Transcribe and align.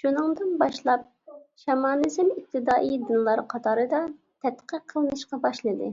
شۇنىڭدىن 0.00 0.50
باشلاپ، 0.62 1.04
شامانىزم 1.62 2.28
ئىپتىدائىي 2.34 2.98
دىنلار 3.12 3.42
قاتارىدا 3.54 4.02
تەتقىق 4.48 4.84
قىلىنىشقا 4.94 5.40
باشلىدى. 5.46 5.90